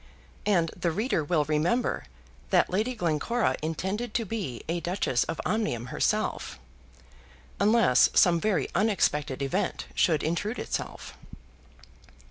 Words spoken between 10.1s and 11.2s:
intrude itself.